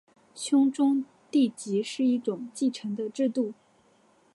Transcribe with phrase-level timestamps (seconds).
[0.33, 3.53] 兄终弟及是一种继承的制度。